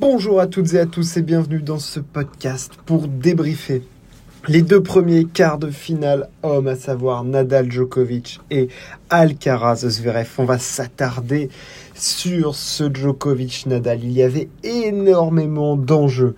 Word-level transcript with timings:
Bonjour 0.00 0.40
à 0.40 0.46
toutes 0.46 0.72
et 0.72 0.78
à 0.78 0.86
tous 0.86 1.18
et 1.18 1.22
bienvenue 1.22 1.60
dans 1.60 1.78
ce 1.78 2.00
podcast 2.00 2.72
pour 2.86 3.06
débriefer 3.06 3.82
les 4.48 4.62
deux 4.62 4.82
premiers 4.82 5.26
quarts 5.26 5.58
de 5.58 5.70
finale 5.70 6.30
hommes, 6.42 6.68
à 6.68 6.74
savoir 6.74 7.22
Nadal 7.22 7.70
Djokovic 7.70 8.40
et 8.50 8.68
Alcaraz 9.10 9.86
Zverev. 9.86 10.30
On 10.38 10.46
va 10.46 10.58
s'attarder 10.58 11.50
sur 11.94 12.54
ce 12.54 12.90
Djokovic 12.90 13.66
Nadal. 13.66 14.02
Il 14.02 14.12
y 14.12 14.22
avait 14.22 14.48
énormément 14.62 15.76
d'enjeux. 15.76 16.34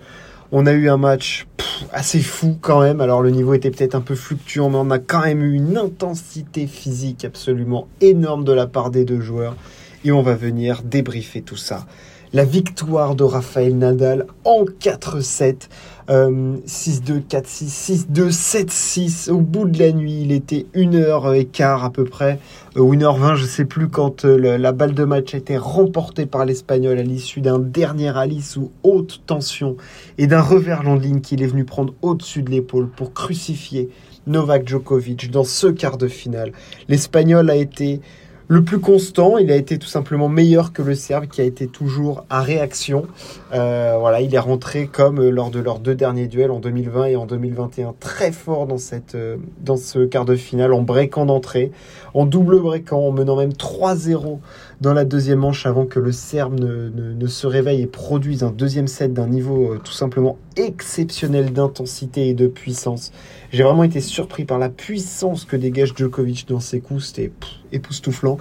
On 0.51 0.65
a 0.65 0.73
eu 0.73 0.89
un 0.89 0.97
match 0.97 1.47
assez 1.93 2.19
fou 2.19 2.57
quand 2.59 2.81
même. 2.81 2.99
Alors 2.99 3.21
le 3.21 3.29
niveau 3.29 3.53
était 3.53 3.71
peut-être 3.71 3.95
un 3.95 4.01
peu 4.01 4.15
fluctuant, 4.15 4.69
mais 4.69 4.77
on 4.77 4.91
a 4.91 4.99
quand 4.99 5.21
même 5.21 5.41
eu 5.41 5.53
une 5.53 5.77
intensité 5.77 6.67
physique 6.67 7.23
absolument 7.23 7.87
énorme 8.01 8.43
de 8.43 8.51
la 8.51 8.67
part 8.67 8.91
des 8.91 9.05
deux 9.05 9.21
joueurs. 9.21 9.55
Et 10.03 10.11
on 10.11 10.21
va 10.21 10.35
venir 10.35 10.81
débriefer 10.83 11.41
tout 11.41 11.55
ça 11.55 11.85
la 12.33 12.45
victoire 12.45 13.15
de 13.15 13.23
Rafael 13.23 13.77
Nadal 13.77 14.25
en 14.43 14.65
4-7. 14.65 15.69
6-2, 16.07 17.21
4-6, 17.29 18.07
6-2, 18.11 18.31
7-6. 18.31 19.31
Au 19.31 19.39
bout 19.39 19.65
de 19.65 19.79
la 19.79 19.93
nuit, 19.93 20.23
il 20.23 20.31
était 20.33 20.65
1h15 20.75 21.85
à 21.85 21.89
peu 21.89 22.03
près, 22.03 22.39
euh, 22.75 22.81
ou 22.81 22.93
1h20, 22.93 23.35
je 23.35 23.45
sais 23.45 23.63
plus, 23.63 23.87
quand 23.87 24.25
euh, 24.25 24.57
la 24.57 24.71
balle 24.73 24.93
de 24.93 25.05
match 25.05 25.33
a 25.33 25.37
été 25.37 25.57
remportée 25.57 26.25
par 26.25 26.45
l'Espagnol 26.45 26.99
à 26.99 27.03
l'issue 27.03 27.39
d'un 27.39 27.57
dernier 27.59 28.09
rallye 28.09 28.41
sous 28.41 28.71
haute 28.83 29.21
tension 29.25 29.77
et 30.17 30.27
d'un 30.27 30.41
revers 30.41 30.83
long 30.83 30.97
de 30.97 31.03
ligne 31.03 31.21
qu'il 31.21 31.41
est 31.41 31.47
venu 31.47 31.63
prendre 31.63 31.93
au-dessus 32.01 32.43
de 32.43 32.51
l'épaule 32.51 32.89
pour 32.89 33.13
crucifier 33.13 33.89
Novak 34.27 34.67
Djokovic 34.67 35.31
dans 35.31 35.43
ce 35.43 35.67
quart 35.67 35.97
de 35.97 36.07
finale. 36.07 36.51
L'Espagnol 36.89 37.49
a 37.49 37.55
été 37.55 38.01
le 38.47 38.63
plus 38.63 38.79
constant. 38.79 39.37
Il 39.37 39.51
a 39.51 39.55
été 39.55 39.77
tout 39.77 39.87
simplement 39.87 40.29
meilleur 40.29 40.73
que 40.73 40.81
le 40.81 40.95
Serbe 40.95 41.27
qui 41.27 41.41
a 41.41 41.43
été 41.43 41.67
toujours 41.67 42.25
à 42.29 42.41
réaction. 42.41 43.05
Euh, 43.53 43.95
voilà, 43.99 44.21
il 44.21 44.33
est 44.33 44.39
rentré 44.39 44.87
comme 44.87 45.19
euh, 45.19 45.29
lors 45.29 45.49
de 45.49 45.59
leurs 45.59 45.79
deux 45.79 45.95
derniers 45.95 46.27
duels 46.27 46.51
en 46.51 46.59
2020 46.59 47.05
et 47.05 47.15
en 47.15 47.25
2021 47.25 47.93
très 47.99 48.31
fort 48.31 48.67
dans, 48.67 48.77
cette, 48.77 49.15
euh, 49.15 49.37
dans 49.61 49.77
ce 49.77 50.05
quart 50.05 50.25
de 50.25 50.35
finale 50.35 50.73
en 50.73 50.81
breakant 50.81 51.25
d'entrée, 51.25 51.71
en 52.13 52.25
double 52.25 52.59
breakant, 52.59 52.99
en 52.99 53.11
menant 53.11 53.35
même 53.35 53.53
3-0 53.53 54.39
dans 54.83 54.93
la 54.93 55.05
deuxième 55.05 55.39
manche 55.39 55.65
avant 55.65 55.85
que 55.85 55.97
le 55.97 56.11
Serbe 56.11 56.59
ne, 56.59 57.27
se 57.27 57.47
réveille 57.47 57.83
et 57.83 57.87
produise 57.87 58.43
un 58.43 58.51
deuxième 58.51 58.89
set 58.89 59.13
d'un 59.13 59.27
niveau 59.27 59.77
tout 59.81 59.93
simplement 59.93 60.37
exceptionnel 60.57 61.53
d'intensité 61.53 62.27
et 62.27 62.33
de 62.33 62.47
puissance. 62.47 63.13
J'ai 63.53 63.63
vraiment 63.63 63.85
été 63.85 64.01
surpris 64.01 64.43
par 64.43 64.59
la 64.59 64.67
puissance 64.67 65.45
que 65.45 65.55
dégage 65.55 65.93
Djokovic 65.95 66.49
dans 66.49 66.59
ses 66.59 66.81
coups, 66.81 67.05
c'était 67.05 67.31
époustouflant. 67.71 68.37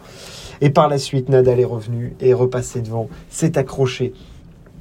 Et 0.60 0.70
par 0.70 0.88
la 0.88 0.98
suite, 0.98 1.28
Nadal 1.28 1.60
est 1.60 1.64
revenu 1.64 2.16
et 2.20 2.30
est 2.30 2.34
repassé 2.34 2.80
devant, 2.80 3.08
s'est 3.30 3.56
accroché, 3.56 4.12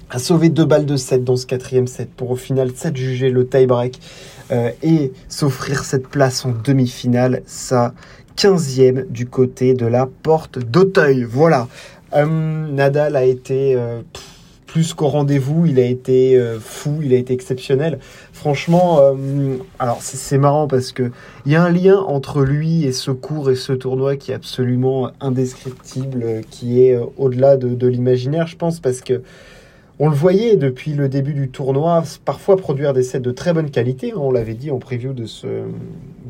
a 0.09 0.17
sauvé 0.17 0.49
deux 0.49 0.65
balles 0.65 0.87
de 0.87 0.97
7 0.97 1.23
dans 1.23 1.37
ce 1.37 1.45
quatrième 1.45 1.87
set 1.87 2.09
pour 2.11 2.31
au 2.31 2.35
final 2.35 2.71
s'adjuger 2.75 3.29
le 3.29 3.47
tie-break 3.47 3.99
euh, 4.51 4.71
et 4.83 5.13
s'offrir 5.29 5.85
cette 5.85 6.07
place 6.07 6.43
en 6.43 6.53
demi-finale, 6.63 7.43
sa 7.45 7.93
15e 8.37 9.07
du 9.09 9.27
côté 9.27 9.73
de 9.73 9.85
la 9.85 10.07
porte 10.23 10.59
d'Auteuil. 10.59 11.23
Voilà. 11.23 11.67
Hum, 12.13 12.73
Nadal 12.73 13.15
a 13.15 13.23
été 13.23 13.75
euh, 13.75 14.01
plus 14.67 14.93
qu'au 14.93 15.07
rendez-vous, 15.07 15.65
il 15.65 15.79
a 15.79 15.85
été 15.85 16.37
euh, 16.37 16.59
fou, 16.59 16.99
il 17.01 17.13
a 17.13 17.17
été 17.17 17.33
exceptionnel. 17.33 17.99
Franchement, 18.33 18.97
hum, 18.97 19.59
alors 19.79 20.01
c'est 20.01 20.37
marrant 20.37 20.67
parce 20.67 20.91
que 20.91 21.11
il 21.45 21.51
y 21.51 21.55
a 21.55 21.63
un 21.63 21.69
lien 21.69 21.99
entre 21.99 22.41
lui 22.41 22.85
et 22.85 22.91
ce 22.91 23.11
cours 23.11 23.49
et 23.49 23.55
ce 23.55 23.73
tournoi 23.73 24.17
qui 24.17 24.31
est 24.31 24.35
absolument 24.35 25.11
indescriptible, 25.21 26.41
qui 26.49 26.83
est 26.83 26.99
au-delà 27.17 27.57
de, 27.57 27.69
de 27.69 27.87
l'imaginaire, 27.87 28.47
je 28.47 28.57
pense, 28.57 28.79
parce 28.79 29.01
que 29.01 29.21
on 30.03 30.09
le 30.09 30.15
voyait 30.15 30.55
depuis 30.55 30.93
le 30.93 31.09
début 31.09 31.35
du 31.35 31.49
tournoi, 31.49 32.03
parfois 32.25 32.57
produire 32.57 32.91
des 32.91 33.03
sets 33.03 33.19
de 33.19 33.29
très 33.29 33.53
bonne 33.53 33.69
qualité. 33.69 34.13
Hein, 34.13 34.17
on 34.17 34.31
l'avait 34.31 34.55
dit 34.55 34.71
en 34.71 34.79
preview 34.79 35.13
de 35.13 35.27
ce, 35.27 35.45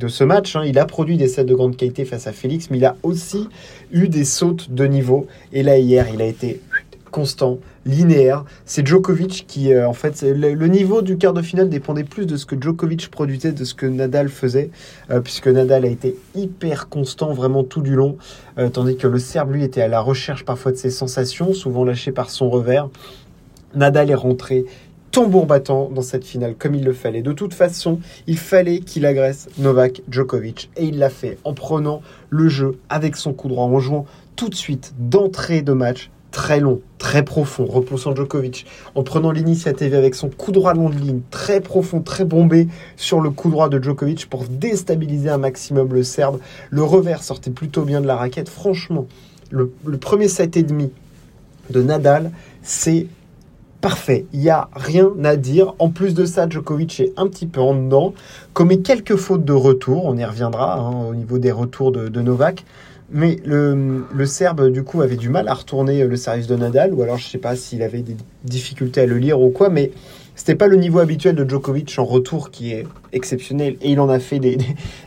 de 0.02 0.08
ce 0.08 0.24
match. 0.24 0.56
Hein. 0.56 0.64
il 0.66 0.80
a 0.80 0.86
produit 0.86 1.18
des 1.18 1.28
sets 1.28 1.46
de 1.46 1.54
grande 1.54 1.78
qualité 1.78 2.04
face 2.06 2.28
à 2.28 2.32
Félix, 2.34 2.70
mais 2.70 2.78
il 2.78 2.86
a 2.86 2.98
aussi 3.04 3.48
eu 3.92 4.08
des 4.08 4.26
sautes 4.26 4.72
de 4.72 4.86
niveau. 4.86 5.28
Et 5.54 5.64
là, 5.64 5.78
hier, 5.78 6.08
il 6.14 6.22
a 6.22 6.26
été 6.26 6.60
constant, 7.12 7.60
linéaire. 7.86 8.46
C'est 8.66 8.88
Djokovic 8.88 9.46
qui, 9.48 9.74
euh, 9.74 9.88
en 9.88 9.94
fait, 9.94 10.22
le, 10.22 10.68
niveau 10.68 11.02
du 11.02 11.18
quart 11.18 11.34
de 11.34 11.42
finale 11.42 11.70
dépendait 11.70 12.04
plus 12.04 12.26
de 12.26 12.38
ce 12.38 12.46
que 12.46 12.56
Djokovic 12.60 13.12
produisait, 13.12 13.52
de 13.52 13.64
ce 13.64 13.74
que 13.74 13.86
Nadal 13.86 14.30
faisait, 14.30 14.72
euh, 15.12 15.20
puisque 15.20 15.48
Nadal 15.48 15.86
a 15.86 15.90
été 15.90 16.16
hyper 16.36 16.90
constant 16.90 17.34
vraiment 17.34 17.64
tout 17.64 17.82
du 17.82 17.96
long, 17.96 18.18
euh, 18.58 18.70
tandis 18.70 18.96
que 18.96 19.08
le 19.08 19.20
Serbe, 19.20 19.52
lui, 19.52 19.64
était 19.64 19.82
à 19.82 19.88
la 19.88 20.00
recherche 20.00 20.46
parfois 20.46 20.72
de 20.72 20.78
ses 20.78 20.90
sensations, 20.90 21.54
souvent 21.54 21.84
lâché 21.84 22.12
par 22.12 22.30
son 22.30 22.50
revers. 22.50 22.90
Nadal 23.76 24.10
est 24.10 24.16
rentré 24.16 24.66
tambour 25.12 25.46
battant 25.46 25.90
dans 25.94 26.02
cette 26.02 26.26
finale 26.26 26.56
comme 26.58 26.74
il 26.74 26.84
le 26.84 26.94
fallait. 26.94 27.22
De 27.22 27.34
toute 27.34 27.54
façon, 27.54 28.00
il 28.28 28.38
fallait 28.38 28.80
qu'il 28.80 29.06
agresse 29.06 29.50
Novak 29.58 30.02
Djokovic 30.10 30.70
et 30.78 30.86
il 30.86 30.98
l'a 30.98 31.10
fait 31.10 31.38
en 31.44 31.54
prenant 31.54 32.02
le 32.30 32.48
jeu 32.48 32.78
avec 32.90 33.16
son 33.18 33.34
coup 33.34 33.50
droit, 33.50 33.66
en 33.66 33.80
jouant 33.80 34.06
tout 34.36 34.50
de 34.50 34.56
suite 34.56 34.94
d'entrée 34.98 35.62
de 35.62 35.74
match 35.74 36.10
très 36.32 36.62
long, 36.62 36.80
très 36.98 37.24
profond, 37.24 37.66
repoussant 37.66 38.16
Djokovic, 38.16 38.66
en 38.96 39.04
prenant 39.04 39.32
l'initiative 39.32 39.94
avec 39.94 40.16
son 40.16 40.30
coup 40.30 40.54
droit 40.54 40.74
long 40.74 40.90
de 40.90 40.96
ligne, 40.96 41.20
très 41.30 41.60
profond, 41.60 42.00
très 42.00 42.24
bombé 42.24 42.70
sur 42.96 43.20
le 43.20 43.30
coup 43.30 43.50
droit 43.50 43.68
de 43.68 43.84
Djokovic 43.84 44.30
pour 44.30 44.46
déstabiliser 44.46 45.30
un 45.30 45.38
maximum 45.38 45.94
le 45.94 46.04
Serbe. 46.04 46.40
Le 46.70 46.84
revers 46.84 47.22
sortait 47.22 47.52
plutôt 47.52 47.84
bien 47.84 48.00
de 48.00 48.08
la 48.08 48.16
raquette. 48.16 48.48
Franchement, 48.48 49.08
le, 49.50 49.74
le 49.86 49.98
premier 49.98 50.30
set 50.30 50.56
et 50.56 50.64
demi 50.64 50.90
de 51.70 51.82
Nadal, 51.82 52.32
c'est 52.64 53.08
parfait. 53.82 54.26
Il 54.32 54.40
n'y 54.40 54.50
a 54.50 54.70
rien 54.76 55.10
à 55.24 55.36
dire. 55.36 55.74
En 55.80 55.90
plus 55.90 56.14
de 56.14 56.26
ça, 56.26 56.48
Djokovic 56.48 57.00
est 57.00 57.14
un 57.18 57.28
petit 57.28 57.48
peu 57.48 57.60
en 57.60 57.74
dedans, 57.74 58.14
commet 58.54 58.80
quelques 58.80 59.16
fautes 59.16 59.44
de 59.44 59.54
retour. 59.54 60.06
On 60.06 60.16
y 60.18 60.24
reviendra 60.24 60.80
hein, 60.80 61.06
au 61.10 61.16
niveau 61.16 61.40
des 61.40 61.52
retours 61.52 61.92
de, 61.92 62.22
Novak. 62.22 62.64
Mais 63.14 63.40
le, 63.44 64.06
le, 64.14 64.26
Serbe, 64.26 64.72
du 64.72 64.84
coup, 64.84 65.02
avait 65.02 65.18
du 65.18 65.28
mal 65.28 65.50
à 65.50 65.54
retourner 65.54 66.06
le 66.06 66.16
service 66.16 66.48
de 66.48 66.56
Nadal, 66.56 66.94
ou 66.94 67.02
alors 67.02 67.18
je 67.18 67.26
ne 67.26 67.30
sais 67.30 67.40
pas 67.40 67.58
s'il 67.58 67.84
avait 67.84 68.04
des 68.04 68.16
difficultés 68.46 69.02
à 69.02 69.06
le 69.06 69.18
lire 69.18 69.42
ou 69.42 69.50
quoi, 69.50 69.70
mais 69.70 69.92
c'était 70.36 70.56
pas 70.56 70.68
le 70.68 70.78
niveau 70.78 71.00
habituel 71.00 71.36
de 71.36 71.48
Djokovic 71.48 71.94
en 71.98 72.06
retour 72.06 72.52
qui 72.52 72.72
est 72.72 72.88
exceptionnel 73.14 73.76
et 73.82 73.92
il 73.92 74.00
en 74.00 74.10
a 74.10 74.20
fait 74.20 74.40
des, 74.40 74.58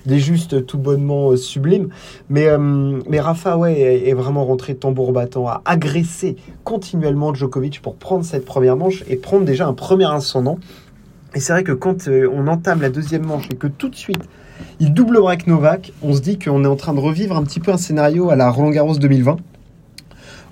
des, 0.06 0.18
justes 0.18 0.66
tout 0.66 0.78
bonnement 0.78 1.30
euh, 1.30 1.36
sublimes. 1.36 1.88
Mais, 2.28 2.46
euh, 2.46 3.00
mais 3.08 3.20
Rafa 3.20 3.56
ouais, 3.56 4.08
est, 4.08 4.12
vraiment 4.12 4.44
rentré 4.44 4.74
tambour 4.74 5.12
battant, 5.12 5.48
à 5.48 5.62
agresser 5.64 6.36
continuellement 6.62 7.34
Djokovic 7.34 7.80
pour 7.80 7.96
prendre 7.96 8.24
cette 8.24 8.44
première 8.44 8.76
manche 8.76 9.02
et 9.08 9.16
prendre 9.16 9.44
déjà 9.44 9.66
un 9.66 9.74
premier 9.74 10.10
ascendant. 10.12 10.58
Et 11.34 11.40
c'est 11.40 11.52
vrai 11.52 11.64
que 11.64 11.72
quand 11.72 12.06
euh, 12.06 12.30
on 12.32 12.46
entame 12.46 12.80
la 12.80 12.90
deuxième 12.90 13.24
manche 13.24 13.48
et 13.50 13.56
que 13.56 13.66
tout 13.66 13.88
de 13.88 13.96
suite 13.96 14.22
il 14.78 14.92
double 14.92 15.20
break 15.20 15.46
Novak, 15.46 15.92
on 16.02 16.14
se 16.14 16.20
dit 16.20 16.38
qu'on 16.38 16.64
est 16.64 16.68
en 16.68 16.76
train 16.76 16.94
de 16.94 17.00
revivre 17.00 17.36
un 17.36 17.42
petit 17.42 17.60
peu 17.60 17.72
un 17.72 17.76
scénario 17.76 18.30
à 18.30 18.36
la 18.36 18.50
Roland 18.50 18.70
Garros 18.70 18.96
2020 18.96 19.36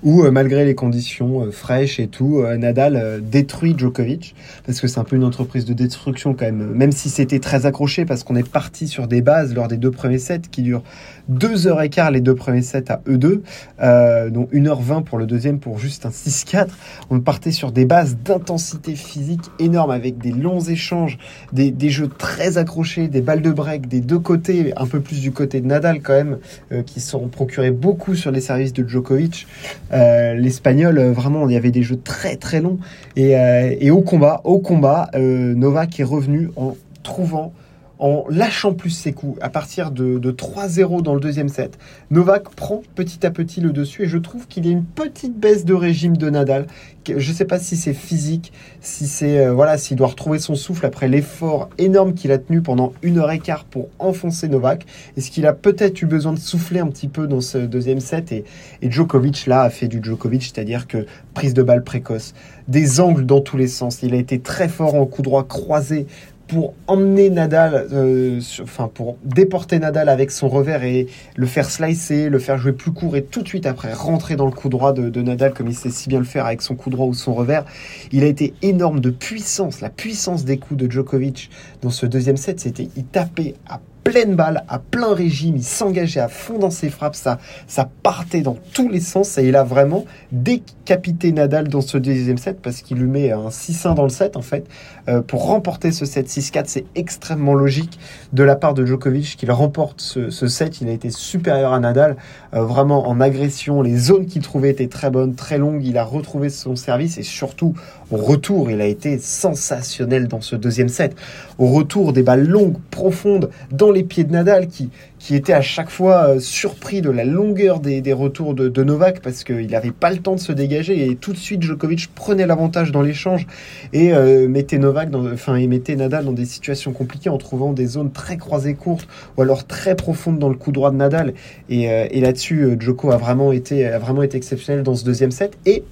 où 0.03 0.23
euh, 0.23 0.31
malgré 0.31 0.65
les 0.65 0.75
conditions 0.75 1.41
euh, 1.41 1.51
fraîches 1.51 1.99
et 1.99 2.07
tout, 2.07 2.39
euh, 2.39 2.57
Nadal 2.57 3.21
détruit 3.23 3.75
Djokovic 3.77 4.35
parce 4.65 4.79
que 4.79 4.87
c'est 4.87 4.99
un 4.99 5.03
peu 5.03 5.15
une 5.15 5.23
entreprise 5.23 5.65
de 5.65 5.73
destruction 5.73 6.33
quand 6.33 6.45
même, 6.45 6.73
même 6.73 6.91
si 6.91 7.09
c'était 7.09 7.39
très 7.39 7.65
accroché 7.65 8.05
parce 8.05 8.23
qu'on 8.23 8.35
est 8.35 8.47
parti 8.47 8.87
sur 8.87 9.07
des 9.07 9.21
bases 9.21 9.53
lors 9.53 9.67
des 9.67 9.77
deux 9.77 9.91
premiers 9.91 10.19
sets 10.19 10.41
qui 10.51 10.61
durent 10.61 10.83
2h15 11.31 12.11
les 12.11 12.21
deux 12.21 12.35
premiers 12.35 12.61
sets 12.61 12.91
à 12.91 13.01
E2, 13.07 14.29
donc 14.29 14.51
1h20 14.51 15.03
pour 15.03 15.17
le 15.17 15.25
deuxième 15.25 15.59
pour 15.59 15.79
juste 15.79 16.05
un 16.05 16.09
6-4. 16.09 16.67
On 17.09 17.21
partait 17.21 17.51
sur 17.51 17.71
des 17.71 17.85
bases 17.85 18.17
d'intensité 18.17 18.95
physique 18.95 19.43
énorme 19.57 19.91
avec 19.91 20.17
des 20.17 20.31
longs 20.31 20.59
échanges, 20.59 21.17
des, 21.53 21.71
des, 21.71 21.89
jeux 21.89 22.09
très 22.09 22.57
accrochés, 22.57 23.07
des 23.07 23.21
balles 23.21 23.41
de 23.41 23.51
break 23.51 23.87
des 23.87 24.01
deux 24.01 24.19
côtés, 24.19 24.73
un 24.75 24.85
peu 24.85 24.99
plus 24.99 25.21
du 25.21 25.31
côté 25.31 25.61
de 25.61 25.67
Nadal 25.67 26.01
quand 26.01 26.13
même, 26.13 26.37
qui 26.85 26.99
sont 26.99 27.29
procurés 27.29 27.71
beaucoup 27.71 28.15
sur 28.15 28.31
les 28.31 28.41
services 28.41 28.73
de 28.73 28.85
Djokovic. 28.85 29.47
Euh, 29.93 30.33
L'Espagnol, 30.33 30.97
euh, 30.97 31.11
vraiment, 31.11 31.47
il 31.47 31.53
y 31.53 31.57
avait 31.57 31.71
des 31.71 31.83
jeux 31.83 31.99
très 32.03 32.35
très 32.35 32.61
longs. 32.61 32.79
Et, 33.15 33.37
euh, 33.37 33.75
et 33.79 33.91
au 33.91 34.01
combat, 34.01 34.41
au 34.43 34.59
combat, 34.59 35.09
Novak 35.15 35.99
est 35.99 36.03
revenu 36.03 36.49
en 36.55 36.75
trouvant 37.03 37.53
en 37.99 38.25
lâchant 38.29 38.73
plus 38.73 38.89
ses 38.89 39.13
coups 39.13 39.37
à 39.41 39.49
partir 39.49 39.91
de, 39.91 40.19
3-0 40.19 41.01
dans 41.01 41.13
le 41.13 41.19
deuxième 41.19 41.49
set. 41.49 41.77
Novak 42.11 42.49
prend 42.49 42.81
petit 42.95 43.25
à 43.25 43.31
petit 43.31 43.61
le 43.61 43.71
dessus 43.71 44.03
et 44.03 44.07
je 44.07 44.17
trouve 44.17 44.47
qu'il 44.47 44.65
y 44.65 44.69
a 44.69 44.71
une 44.71 44.83
petite 44.83 45.37
baisse 45.37 45.63
de 45.63 45.73
régime 45.73 46.17
de 46.17 46.29
Nadal. 46.29 46.67
Je 47.07 47.13
ne 47.13 47.35
sais 47.35 47.45
pas 47.45 47.59
si 47.59 47.75
c'est 47.75 47.93
physique, 47.93 48.53
si 48.79 49.07
c'est 49.07 49.39
euh, 49.39 49.53
voilà, 49.53 49.77
s'il 49.77 49.97
doit 49.97 50.07
retrouver 50.07 50.39
son 50.39 50.55
souffle 50.55 50.85
après 50.85 51.09
l'effort 51.09 51.69
énorme 51.77 52.13
qu'il 52.13 52.31
a 52.31 52.37
tenu 52.37 52.61
pendant 52.61 52.93
une 53.03 53.19
heure 53.19 53.31
et 53.31 53.39
quart 53.39 53.65
pour 53.65 53.89
enfoncer 53.99 54.47
Novak. 54.47 54.85
Est-ce 55.17 55.29
qu'il 55.29 55.45
a 55.45 55.53
peut-être 55.53 56.01
eu 56.01 56.05
besoin 56.05 56.31
de 56.31 56.39
souffler 56.39 56.79
un 56.79 56.87
petit 56.87 57.09
peu 57.09 57.27
dans 57.27 57.41
ce 57.41 57.57
deuxième 57.57 57.99
set 57.99 58.31
et, 58.31 58.45
et 58.81 58.89
Djokovic 58.89 59.47
là 59.47 59.63
a 59.63 59.69
fait 59.69 59.87
du 59.87 59.99
Djokovic, 60.01 60.43
c'est-à-dire 60.43 60.87
que 60.87 61.05
prise 61.33 61.53
de 61.53 61.63
balle 61.63 61.83
précoce, 61.83 62.33
des 62.67 63.01
angles 63.01 63.25
dans 63.25 63.41
tous 63.41 63.57
les 63.57 63.67
sens. 63.67 64.01
Il 64.01 64.13
a 64.13 64.17
été 64.17 64.39
très 64.39 64.69
fort 64.69 64.95
en 64.95 65.05
coup 65.05 65.21
droit 65.21 65.45
croisé 65.45 66.07
pour 66.53 66.75
emmener 66.85 67.31
Nadal, 67.31 67.87
euh, 67.91 68.39
enfin 68.61 68.87
pour 68.93 69.17
déporter 69.23 69.79
Nadal 69.79 70.07
avec 70.07 70.29
son 70.29 70.49
revers 70.49 70.83
et 70.83 71.07
le 71.35 71.47
faire 71.47 71.67
slicer, 71.67 72.29
le 72.29 72.37
faire 72.37 72.59
jouer 72.59 72.73
plus 72.73 72.91
court 72.91 73.15
et 73.15 73.23
tout 73.23 73.41
de 73.41 73.47
suite 73.47 73.65
après 73.65 73.91
rentrer 73.91 74.35
dans 74.35 74.45
le 74.45 74.51
coup 74.51 74.69
droit 74.69 74.93
de, 74.93 75.21
Nadal 75.21 75.53
comme 75.53 75.67
il 75.67 75.75
sait 75.75 75.89
si 75.89 76.09
bien 76.09 76.19
le 76.19 76.25
faire 76.25 76.45
avec 76.45 76.61
son 76.61 76.75
coup 76.75 76.91
droit 76.91 77.07
ou 77.07 77.15
son 77.15 77.33
revers. 77.33 77.65
Il 78.11 78.23
a 78.23 78.27
été 78.27 78.53
énorme 78.61 78.99
de 78.99 79.09
puissance, 79.09 79.81
la 79.81 79.89
puissance 79.89 80.45
des 80.45 80.57
coups 80.57 80.79
de 80.79 80.91
Djokovic 80.91 81.49
dans 81.81 81.89
ce 81.89 82.05
deuxième 82.05 82.37
set, 82.37 82.59
c'était 82.59 82.87
il 82.95 83.05
tapait 83.05 83.55
à 83.67 83.79
pleine 84.03 84.35
balle, 84.35 84.63
à 84.67 84.79
plein 84.79 85.13
régime, 85.13 85.55
il 85.55 85.63
s'engageait 85.63 86.19
à 86.19 86.27
fond 86.27 86.59
dans 86.59 86.69
ses 86.69 86.89
frappes, 86.89 87.15
ça, 87.15 87.39
ça 87.67 87.89
partait 88.03 88.41
dans 88.41 88.57
tous 88.73 88.89
les 88.89 88.99
sens 88.99 89.37
et 89.37 89.47
il 89.47 89.55
a 89.55 89.63
vraiment 89.63 90.05
décapité 90.31 91.31
Nadal 91.31 91.67
dans 91.67 91.81
ce 91.81 91.97
deuxième 91.97 92.37
set 92.37 92.59
parce 92.61 92.81
qu'il 92.81 92.97
lui 92.97 93.07
met 93.07 93.31
un 93.31 93.47
6-1 93.47 93.95
dans 93.95 94.03
le 94.03 94.09
set 94.09 94.35
en 94.35 94.41
fait. 94.41 94.67
Euh, 95.09 95.21
pour 95.21 95.47
remporter 95.47 95.91
ce 95.91 96.05
set 96.05 96.27
6-4, 96.27 96.63
c'est 96.67 96.85
extrêmement 96.95 97.53
logique 97.53 97.99
de 98.31 98.43
la 98.43 98.55
part 98.55 98.73
de 98.73 98.85
Djokovic 98.85 99.35
qu'il 99.37 99.51
remporte 99.51 99.99
ce, 100.01 100.29
ce, 100.29 100.47
set. 100.47 100.81
Il 100.81 100.87
a 100.87 100.91
été 100.91 101.09
supérieur 101.09 101.73
à 101.73 101.79
Nadal, 101.79 102.15
euh, 102.53 102.63
vraiment 102.63 103.07
en 103.07 103.19
agression. 103.19 103.81
Les 103.81 103.97
zones 103.97 104.25
qu'il 104.25 104.41
trouvait 104.41 104.69
étaient 104.69 104.87
très 104.87 105.09
bonnes, 105.09 105.35
très 105.35 105.57
longues. 105.57 105.83
Il 105.83 105.97
a 105.97 106.03
retrouvé 106.03 106.49
son 106.49 106.75
service 106.75 107.17
et 107.17 107.23
surtout 107.23 107.73
au 108.11 108.17
retour, 108.17 108.69
il 108.69 108.79
a 108.79 108.85
été 108.85 109.17
sensationnel 109.17 110.27
dans 110.27 110.41
ce 110.41 110.55
deuxième 110.55 110.89
set. 110.89 111.15
Au 111.57 111.67
retour, 111.67 112.13
des 112.13 112.21
balles 112.21 112.47
longues, 112.47 112.77
profondes, 112.91 113.49
dans 113.71 113.91
les 113.91 114.03
pieds 114.03 114.23
de 114.23 114.31
Nadal 114.31 114.67
qui, 114.67 114.91
qui 115.23 115.35
était 115.37 115.53
à 115.53 115.61
chaque 115.61 115.89
fois 115.89 116.27
euh, 116.27 116.39
surpris 116.41 117.01
de 117.01 117.09
la 117.09 117.23
longueur 117.23 117.79
des, 117.79 118.01
retours 118.11 118.53
de, 118.53 118.83
Novak 118.83 119.21
parce 119.21 119.45
qu'il 119.45 119.67
n'avait 119.67 119.91
pas 119.91 120.11
le 120.11 120.17
temps 120.17 120.35
de 120.35 120.39
se 120.41 120.51
dégager 120.51 121.09
et 121.09 121.15
tout 121.15 121.31
de 121.31 121.37
suite 121.37 121.63
Djokovic 121.63 122.13
prenait 122.13 122.45
l'avantage 122.45 122.91
dans 122.91 123.01
l'échange 123.01 123.47
et 123.93 124.13
euh, 124.13 124.49
mettait 124.49 124.79
Novak, 124.79 125.11
dans, 125.11 125.25
enfin 125.31 125.55
et 125.55 125.65
mettait 125.67 125.95
Nadal 125.95 126.25
dans 126.25 126.33
des 126.33 126.43
situations 126.43 126.91
compliquées 126.91 127.29
en 127.29 127.37
trouvant 127.37 127.71
des 127.71 127.85
zones 127.85 128.11
très 128.11 128.35
croisées 128.35 128.73
courtes 128.73 129.07
ou 129.37 129.41
alors 129.43 129.65
très 129.65 129.95
profondes 129.95 130.39
dans 130.39 130.49
le 130.49 130.55
coup 130.55 130.73
droit 130.73 130.91
de 130.91 130.97
Nadal. 130.97 131.33
Et, 131.69 131.89
euh, 131.89 132.05
là-dessus 132.13 132.75
Djoko 132.77 133.11
a 133.11 133.17
vraiment 133.17 133.53
été 133.53 133.85
a 133.85 133.99
vraiment 133.99 134.23
été 134.23 134.35
exceptionnel 134.35 134.83
dans 134.83 134.95
ce 134.95 135.05
deuxième 135.05 135.31
set. 135.31 135.57
Et 135.65 135.83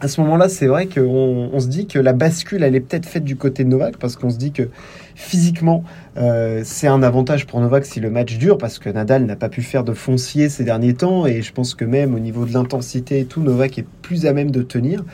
à 0.00 0.08
ce 0.08 0.20
moment-là, 0.22 0.48
c'est 0.48 0.66
vrai 0.66 0.86
qu'on 0.86 1.50
on 1.52 1.60
se 1.60 1.66
dit 1.66 1.86
que 1.86 1.98
la 1.98 2.14
bascule, 2.14 2.62
elle 2.62 2.74
est 2.74 2.80
peut-être 2.80 3.06
faite 3.06 3.24
du 3.24 3.36
côté 3.36 3.64
de 3.64 3.68
Novak, 3.68 3.98
parce 3.98 4.16
qu'on 4.16 4.30
se 4.30 4.38
dit 4.38 4.52
que 4.52 4.68
physiquement, 5.16 5.82
euh, 6.18 6.60
c'est 6.62 6.86
un 6.86 7.02
avantage 7.02 7.46
pour 7.46 7.58
Novak 7.58 7.86
si 7.86 8.00
le 8.00 8.10
match 8.10 8.36
dure, 8.36 8.58
parce 8.58 8.78
que 8.78 8.90
Nadal 8.90 9.24
n'a 9.24 9.34
pas 9.34 9.48
pu 9.48 9.62
faire 9.62 9.82
de 9.82 9.94
foncier 9.94 10.48
ces 10.48 10.62
derniers 10.62 10.94
temps, 10.94 11.26
et 11.26 11.42
je 11.42 11.52
pense 11.52 11.74
que 11.74 11.84
même 11.84 12.14
au 12.14 12.18
niveau 12.18 12.44
de 12.44 12.52
l'intensité 12.52 13.20
et 13.20 13.24
tout, 13.24 13.40
Novak 13.40 13.78
est 13.78 13.86
plus 14.02 14.26
à 14.26 14.34
même 14.34 14.50
de 14.50 14.62
tenir. 14.62 15.04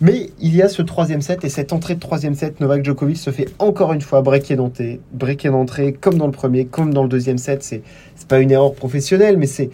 Mais 0.00 0.30
il 0.40 0.56
y 0.56 0.62
a 0.62 0.68
ce 0.68 0.82
troisième 0.82 1.20
set, 1.20 1.44
et 1.44 1.50
cette 1.50 1.72
entrée 1.72 1.94
de 1.94 2.00
troisième 2.00 2.34
set, 2.34 2.58
Novak 2.60 2.84
Djokovic 2.84 3.18
se 3.18 3.30
fait 3.30 3.48
encore 3.58 3.92
une 3.92 4.00
fois 4.00 4.22
breaker 4.22 4.56
d'entrée, 4.56 5.00
breaker 5.12 5.50
d'entrée, 5.50 5.92
comme 5.92 6.16
dans 6.16 6.26
le 6.26 6.32
premier, 6.32 6.64
comme 6.64 6.92
dans 6.92 7.02
le 7.02 7.08
deuxième 7.08 7.38
set. 7.38 7.62
C'est 7.62 7.82
pas 8.26 8.40
une 8.40 8.50
erreur 8.50 8.74
professionnelle, 8.74 9.36
mais 9.36 9.46
c'est 9.46 9.70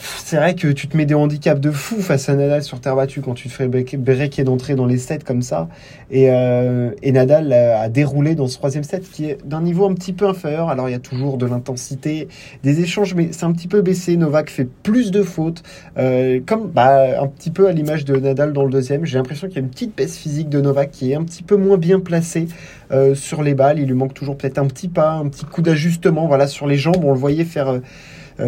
c'est 0.00 0.36
vrai 0.36 0.54
que 0.54 0.68
tu 0.68 0.88
te 0.88 0.96
mets 0.96 1.04
des 1.04 1.14
handicaps 1.14 1.60
de 1.60 1.70
fou 1.70 2.00
face 2.00 2.28
à 2.28 2.34
Nadal 2.34 2.62
sur 2.62 2.80
terre 2.80 2.96
battue 2.96 3.20
quand 3.20 3.34
tu 3.34 3.48
te 3.48 3.52
fais 3.52 3.68
breaker 3.68 4.44
d'entrée 4.44 4.74
dans 4.74 4.86
les 4.86 4.96
sets 4.96 5.18
comme 5.26 5.42
ça. 5.42 5.68
Et, 6.10 6.30
euh, 6.30 6.90
et 7.02 7.12
Nadal 7.12 7.52
a, 7.52 7.88
déroulé 7.90 8.34
dans 8.34 8.48
ce 8.48 8.56
troisième 8.56 8.82
set 8.82 9.10
qui 9.10 9.26
est 9.26 9.38
d'un 9.46 9.60
niveau 9.60 9.86
un 9.86 9.94
petit 9.94 10.14
peu 10.14 10.26
inférieur. 10.26 10.70
Alors 10.70 10.88
il 10.88 10.92
y 10.92 10.94
a 10.94 11.00
toujours 11.00 11.36
de 11.36 11.44
l'intensité, 11.44 12.28
des 12.62 12.80
échanges, 12.80 13.14
mais 13.14 13.28
c'est 13.32 13.44
un 13.44 13.52
petit 13.52 13.68
peu 13.68 13.82
baissé. 13.82 14.16
Novak 14.16 14.48
fait 14.48 14.64
plus 14.64 15.10
de 15.10 15.22
fautes, 15.22 15.62
euh, 15.98 16.40
comme 16.46 16.68
bah, 16.68 17.22
un 17.22 17.26
petit 17.26 17.50
peu 17.50 17.68
à 17.68 17.72
l'image 17.72 18.06
de 18.06 18.16
Nadal 18.16 18.52
dans 18.54 18.64
le 18.64 18.70
deuxième. 18.70 19.04
J'ai 19.04 19.18
l'impression 19.18 19.48
qu'il 19.48 19.56
y 19.56 19.60
a 19.60 19.62
une 19.62 19.70
petite 19.70 19.94
baisse 19.94 20.16
physique 20.16 20.48
de 20.48 20.60
Novak 20.60 20.90
qui 20.90 21.12
est 21.12 21.14
un 21.14 21.24
petit 21.24 21.42
peu 21.42 21.56
moins 21.56 21.76
bien 21.76 22.00
placée 22.00 22.48
euh, 22.90 23.14
sur 23.14 23.42
les 23.42 23.54
balles. 23.54 23.78
Il 23.78 23.86
lui 23.86 23.94
manque 23.94 24.14
toujours 24.14 24.38
peut-être 24.38 24.58
un 24.58 24.66
petit 24.66 24.88
pas, 24.88 25.12
un 25.12 25.28
petit 25.28 25.44
coup 25.44 25.60
d'ajustement. 25.60 26.26
Voilà, 26.26 26.46
sur 26.46 26.66
les 26.66 26.76
jambes, 26.76 27.04
on 27.04 27.12
le 27.12 27.18
voyait 27.18 27.44
faire 27.44 27.80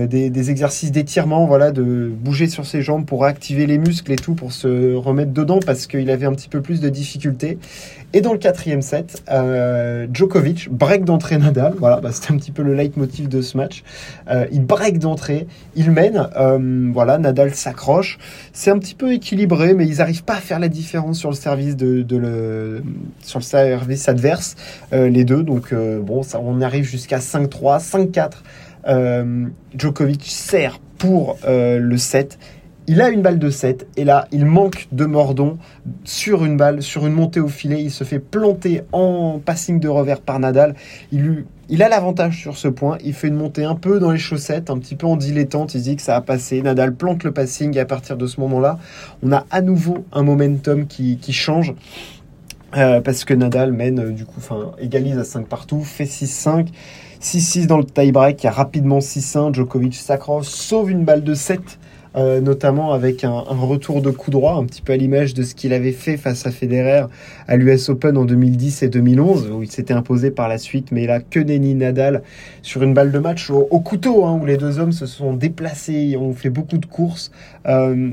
des, 0.09 0.31
des, 0.31 0.51
exercices 0.51 0.93
d'étirement, 0.93 1.47
voilà, 1.47 1.71
de 1.71 2.11
bouger 2.15 2.49
sur 2.49 2.67
ses 2.67 2.83
jambes 2.83 3.05
pour 3.05 3.25
activer 3.25 3.67
les 3.67 3.79
muscles 3.79 4.13
et 4.13 4.17
tout, 4.17 4.35
pour 4.35 4.53
se 4.53 4.95
remettre 4.95 5.33
dedans 5.33 5.61
parce 5.65 5.87
qu'il 5.87 6.11
avait 6.11 6.27
un 6.27 6.33
petit 6.33 6.49
peu 6.49 6.61
plus 6.61 6.81
de 6.81 6.89
difficultés. 6.89 7.59
Et 8.15 8.21
dans 8.21 8.33
le 8.33 8.39
quatrième 8.39 8.83
set, 8.83 9.23
euh, 9.31 10.07
Djokovic 10.13 10.69
break 10.71 11.05
d'entrée 11.05 11.39
Nadal. 11.39 11.75
Voilà, 11.79 12.01
bah, 12.01 12.11
c'était 12.13 12.33
un 12.33 12.37
petit 12.37 12.51
peu 12.51 12.63
le 12.63 12.75
leitmotiv 12.75 13.29
de 13.29 13.41
ce 13.41 13.57
match. 13.57 13.85
Euh, 14.29 14.47
il 14.53 14.67
break 14.67 14.99
d'entrée, 14.99 15.47
il 15.77 15.91
mène. 15.91 16.29
Euh, 16.37 16.91
voilà, 16.93 17.17
Nadal 17.17 17.55
s'accroche. 17.55 18.19
C'est 18.53 18.71
un 18.71 18.79
petit 18.79 18.95
peu 18.95 19.13
équilibré, 19.13 19.73
mais 19.73 19.87
ils 19.87 19.97
n'arrivent 19.99 20.25
pas 20.25 20.35
à 20.35 20.41
faire 20.41 20.59
la 20.59 20.69
différence 20.69 21.19
sur 21.19 21.31
le 21.31 21.37
service 21.37 21.77
de, 21.77 22.05
le 22.11 22.83
sur 23.23 23.39
le 23.39 23.45
service 23.45 24.09
adverse, 24.09 24.57
euh, 24.93 25.09
les 25.09 25.25
deux. 25.25 25.43
Donc 25.43 25.73
euh, 25.73 26.01
bon, 26.01 26.23
ça, 26.23 26.39
on 26.41 26.61
arrive 26.61 26.85
jusqu'à 26.85 27.19
5-3, 27.19 27.81
5-4. 27.81 28.31
Euh, 28.89 29.47
Djokovic 29.77 30.25
sert 30.27 30.79
pour 30.99 31.37
euh, 31.47 31.79
le 31.79 31.97
7. 31.97 32.39
Il 32.89 33.01
a 33.01 33.11
une 33.11 33.23
balle 33.23 33.39
de 33.39 33.49
7 33.49 33.87
et 33.97 34.05
là, 34.05 34.27
il 34.33 34.45
manque 34.45 34.89
de 34.91 35.05
mordon 35.05 35.59
sur 36.03 36.45
une 36.45 36.57
balle, 36.57 36.83
sur 36.83 37.07
une 37.07 37.13
montée 37.13 37.39
au 37.39 37.47
filet. 37.47 37.81
Il 37.81 37.93
se 37.93 38.03
fait 38.03 38.19
planter 38.19 38.83
en 38.91 39.41
passing 39.45 39.79
de 39.79 39.89
revers 39.89 40.21
par 40.21 40.41
Nadal. 40.41 40.75
Il, 41.13 41.83
a 41.83 41.89
l'avantage 41.89 42.41
sur 42.41 42.57
ce 42.57 42.67
point. 42.67 42.99
Il 43.05 43.15
fait 43.15 43.29
une 43.29 43.37
montée 43.37 43.63
un 43.63 43.77
peu 43.77 44.01
dans 44.01 44.11
les 44.11 44.19
chaussettes, 44.19 44.69
un 44.69 44.79
petit 44.79 44.97
peu 44.97 45.07
en 45.07 45.17
dilettante. 45.17 45.77
Il 45.77 45.83
dit 45.83 45.95
que 45.95 46.03
ça 46.03 46.17
a 46.17 46.21
passé. 46.21 46.61
Nadal 46.61 46.93
plante 46.93 47.23
le 47.23 47.31
passing 47.31 47.77
et 47.77 47.81
à 47.81 47.87
partir 47.87 48.17
de 48.17 48.27
ce 48.27 48.41
moment-là, 48.41 48.79
on 49.23 49.31
a 49.31 49.47
à 49.53 49.61
nouveau 49.61 50.05
un 50.13 50.25
momentum 50.25 50.89
qui, 50.89 51.19
change. 51.33 51.75
Euh, 52.77 53.01
parce 53.01 53.25
que 53.25 53.35
Nadal 53.35 53.71
mène, 53.71 54.13
du 54.13 54.25
coup, 54.25 54.39
enfin, 54.39 54.73
égalise 54.81 55.19
à 55.19 55.25
5 55.25 55.47
partout, 55.47 55.83
fait 55.83 56.05
6-5. 56.05 56.67
6-6 57.23 57.67
dans 57.67 57.79
le 57.79 57.85
tie-break, 57.85 58.43
il 58.43 58.47
y 58.47 58.49
a 58.49 58.53
rapidement 58.53 58.99
6-1, 58.99 59.55
Djokovic 59.55 59.95
s'accroche, 59.95 60.47
sauve 60.47 60.91
une 60.91 61.05
balle 61.05 61.23
de 61.23 61.35
7, 61.35 61.61
euh, 62.17 62.41
notamment 62.41 62.93
avec 62.93 63.23
un, 63.23 63.31
retour 63.31 64.03
de 64.03 64.11
coup 64.11 64.33
droit, 64.33 64.57
un 64.57 64.65
petit 64.65 64.83
peu 64.83 64.93
à 64.93 64.97
l'image 64.97 65.33
de 65.33 65.45
ce 65.45 65.55
qu'il 65.55 65.73
avait 65.73 65.93
fait 65.93 66.17
face 66.17 66.47
à 66.47 66.51
Federer 66.51 67.07
à 67.47 67.57
l'US 67.57 67.89
Open 67.91 68.17
en 68.17 68.25
2010 68.25 68.83
et 68.83 68.89
2011, 68.89 69.51
où 69.53 69.63
il 69.63 69.71
s'était 69.71 69.95
imposé 69.95 70.33
par 70.33 70.49
la 70.49 70.59
suite, 70.59 70.91
mais 70.91 71.07
là, 71.07 71.21
que 71.21 71.39
nenni 71.39 71.77
Nadal 71.77 72.23
sur 72.61 72.83
une 72.83 72.93
balle 72.93 73.13
de 73.13 73.19
match 73.21 73.51
au, 73.51 73.69
au 73.71 73.79
couteau, 73.79 74.25
hein, 74.25 74.39
où 74.43 74.45
les 74.45 74.57
deux 74.57 74.81
hommes 74.81 74.93
se 74.93 75.07
sont 75.07 75.33
déplacés, 75.33 76.17
ont 76.17 76.35
fait 76.35 76.51
beaucoup 76.51 76.79
de 76.79 76.87
courses. 76.87 77.31
Euh, 77.67 78.11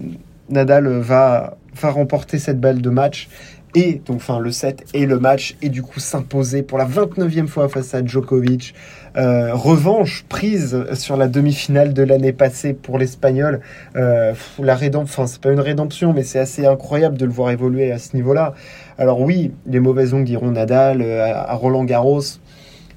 Nadal 0.51 0.88
va 0.88 1.57
remporter 1.81 2.38
cette 2.38 2.59
balle 2.59 2.81
de 2.81 2.89
match 2.89 3.29
et 3.75 4.01
donc 4.06 4.18
enfin 4.18 4.39
le 4.39 4.51
set 4.51 4.86
et 4.94 5.06
le 5.06 5.19
match 5.19 5.56
et 5.62 5.69
du 5.69 5.81
coup 5.83 6.00
s'imposer 6.00 6.63
pour 6.63 6.77
la 6.77 6.86
29e 6.86 7.48
fois 7.48 7.69
face 7.69 7.94
à 7.94 8.04
Djokovic. 8.04 8.74
Euh, 9.18 9.54
revanche 9.54 10.25
prise 10.30 10.86
sur 10.94 11.18
la 11.18 11.27
demi-finale 11.27 11.94
de 11.94 12.04
l'année 12.04 12.33
passée 12.33 12.74
pour 12.74 12.98
l'Espagnol. 12.98 13.60
Euh, 13.95 14.33
la 14.60 14.75
rédemption, 14.75 15.24
enfin 15.24 15.27
c'est 15.27 15.42
pas 15.42 15.51
une 15.51 15.60
rédemption, 15.60 16.13
mais 16.13 16.24
c'est 16.24 16.39
assez 16.39 16.66
incroyable 16.66 17.18
de 17.18 17.25
le 17.25 17.31
voir 17.31 17.51
évoluer 17.51 17.92
à 17.92 18.00
ce 18.00 18.16
niveau-là. 18.16 18.54
Alors 18.98 19.21
oui, 19.21 19.51
les 19.68 19.80
mauvaises 19.80 20.13
ondes 20.13 20.25
diront 20.25 20.51
Nadal 20.51 21.02
euh, 21.02 21.33
à 21.33 21.54
Roland 21.54 21.83
Garros. 21.83 22.21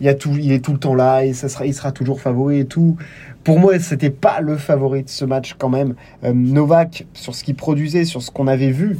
Il, 0.00 0.08
a 0.08 0.14
tout, 0.14 0.36
est 0.36 0.64
tout 0.64 0.72
le 0.72 0.78
temps 0.78 0.96
là 0.96 1.24
et 1.24 1.32
ça 1.32 1.48
sera, 1.48 1.64
il 1.64 1.74
sera 1.74 1.92
toujours 1.92 2.20
favori 2.20 2.60
et 2.60 2.64
tout. 2.64 2.96
Pour 3.44 3.60
moi, 3.60 3.78
c'était 3.78 4.10
pas 4.10 4.40
le 4.40 4.56
favori 4.56 5.04
de 5.04 5.08
ce 5.08 5.24
match 5.24 5.54
quand 5.58 5.68
même. 5.68 5.94
Novak, 6.24 7.06
sur 7.14 7.36
ce 7.36 7.44
qu'il 7.44 7.54
produisait, 7.54 8.04
sur 8.04 8.20
ce 8.20 8.32
qu'on 8.32 8.48
avait 8.48 8.70
vu, 8.70 8.98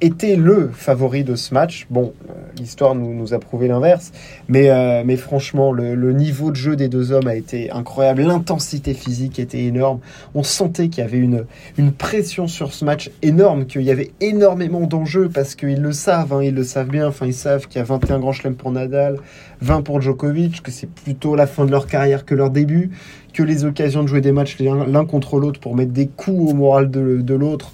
était 0.00 0.36
le 0.36 0.70
favori 0.72 1.24
de 1.24 1.34
ce 1.34 1.52
match. 1.52 1.86
Bon, 1.90 2.12
euh, 2.28 2.32
l'histoire 2.58 2.94
nous, 2.94 3.34
a 3.34 3.38
prouvé 3.38 3.68
l'inverse, 3.68 4.12
mais, 4.48 4.70
euh, 4.70 5.02
mais 5.04 5.16
franchement, 5.16 5.72
le, 5.72 5.94
le, 5.94 6.12
niveau 6.12 6.50
de 6.50 6.56
jeu 6.56 6.74
des 6.74 6.88
deux 6.88 7.12
hommes 7.12 7.28
a 7.28 7.34
été 7.34 7.70
incroyable. 7.70 8.22
L'intensité 8.22 8.94
physique 8.94 9.38
était 9.38 9.62
énorme. 9.62 10.00
On 10.34 10.42
sentait 10.42 10.88
qu'il 10.88 11.04
y 11.04 11.06
avait 11.06 11.18
une, 11.18 11.44
une 11.76 11.92
pression 11.92 12.46
sur 12.46 12.72
ce 12.72 12.84
match 12.84 13.10
énorme, 13.22 13.66
qu'il 13.66 13.82
y 13.82 13.90
avait 13.90 14.12
énormément 14.20 14.80
d'enjeux 14.80 15.30
parce 15.32 15.54
qu'ils 15.54 15.82
le 15.82 15.92
savent, 15.92 16.32
hein, 16.32 16.42
ils 16.42 16.54
le 16.54 16.64
savent 16.64 16.88
bien. 16.88 17.08
Enfin, 17.08 17.26
ils 17.26 17.34
savent 17.34 17.66
qu'il 17.68 17.78
y 17.78 17.82
a 17.82 17.84
21 17.84 18.18
grands 18.18 18.32
chelems 18.32 18.56
pour 18.56 18.72
Nadal, 18.72 19.16
20 19.60 19.82
pour 19.82 20.00
Djokovic, 20.00 20.62
que 20.62 20.70
c'est 20.70 20.90
plutôt 20.90 21.36
la 21.36 21.46
fin 21.46 21.66
de 21.66 21.70
leur 21.70 21.86
carrière 21.86 22.24
que 22.24 22.34
leur 22.34 22.50
début, 22.50 22.90
que 23.34 23.42
les 23.42 23.64
occasions 23.64 24.02
de 24.02 24.08
jouer 24.08 24.20
des 24.20 24.32
matchs 24.32 24.58
l'un 24.58 25.04
contre 25.04 25.38
l'autre 25.38 25.60
pour 25.60 25.76
mettre 25.76 25.92
des 25.92 26.08
coups 26.08 26.50
au 26.50 26.54
moral 26.54 26.90
de, 26.90 27.20
de 27.20 27.34
l'autre 27.34 27.72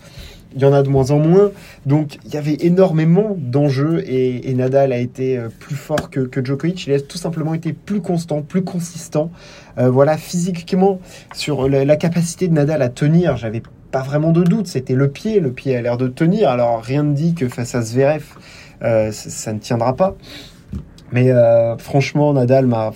il 0.56 0.62
y 0.62 0.64
en 0.64 0.72
a 0.72 0.82
de 0.82 0.88
moins 0.88 1.12
en 1.12 1.18
moins. 1.18 1.52
Donc 1.86 2.18
il 2.24 2.34
y 2.34 2.36
avait 2.36 2.56
énormément 2.60 3.36
d'enjeux 3.38 4.02
et, 4.06 4.52
Nadal 4.54 4.92
a 4.92 4.98
été 4.98 5.38
plus 5.60 5.76
fort 5.76 6.10
que, 6.10 6.20
que, 6.20 6.44
Djokovic. 6.44 6.86
Il 6.86 6.94
a 6.94 7.00
tout 7.00 7.18
simplement 7.18 7.54
été 7.54 7.72
plus 7.72 8.00
constant, 8.00 8.42
plus 8.42 8.64
consistant. 8.64 9.30
Euh, 9.78 9.90
voilà, 9.90 10.16
physiquement, 10.16 11.00
sur 11.34 11.68
la, 11.68 11.96
capacité 11.96 12.48
de 12.48 12.54
Nadal 12.54 12.82
à 12.82 12.88
tenir, 12.88 13.36
j'avais 13.36 13.62
pas 13.90 14.02
vraiment 14.02 14.32
de 14.32 14.42
doute. 14.42 14.66
C'était 14.66 14.94
le 14.94 15.08
pied. 15.08 15.40
Le 15.40 15.52
pied 15.52 15.76
a 15.76 15.82
l'air 15.82 15.96
de 15.96 16.08
tenir. 16.08 16.48
Alors 16.48 16.82
rien 16.82 17.02
ne 17.02 17.14
dit 17.14 17.34
que 17.34 17.48
face 17.48 17.74
à 17.74 17.82
Zverev, 17.82 18.24
euh, 18.82 19.12
ça, 19.12 19.52
ne 19.52 19.58
tiendra 19.58 19.94
pas. 19.94 20.16
Mais 21.12 21.30
euh, 21.30 21.76
franchement, 21.76 22.32
Nadal 22.32 22.66
m'a 22.66 22.92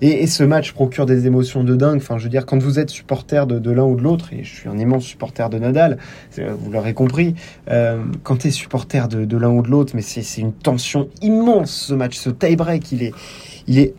Et, 0.00 0.26
ce 0.26 0.42
match 0.42 0.72
procure 0.72 1.06
des 1.06 1.26
émotions 1.26 1.64
de 1.64 1.76
dingue. 1.76 1.98
Enfin, 1.98 2.18
je 2.18 2.24
veux 2.24 2.30
dire, 2.30 2.46
quand 2.46 2.58
vous 2.58 2.78
êtes 2.78 2.90
supporter 2.90 3.46
de, 3.46 3.70
l'un 3.70 3.84
ou 3.84 3.96
de 3.96 4.02
l'autre, 4.02 4.32
et 4.32 4.44
je 4.44 4.54
suis 4.54 4.68
un 4.68 4.78
immense 4.78 5.04
supporter 5.04 5.48
de 5.50 5.58
Nadal, 5.58 5.98
vous 6.36 6.70
l'aurez 6.70 6.94
compris, 6.94 7.34
euh, 7.70 8.02
quand 8.22 8.38
tu 8.38 8.48
es 8.48 8.50
supporter 8.50 9.08
de, 9.08 9.36
l'un 9.36 9.50
ou 9.50 9.62
de 9.62 9.68
l'autre, 9.68 9.92
mais 9.94 10.02
c'est 10.02 10.40
une 10.40 10.52
tension 10.52 11.08
immense 11.22 11.70
ce 11.70 11.94
match, 11.94 12.16
ce 12.16 12.30
tie-break, 12.30 12.92
il 12.92 13.12
est, 13.78 13.94